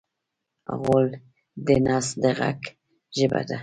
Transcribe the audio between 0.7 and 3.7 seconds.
غول د نس د غږ ژبه ده.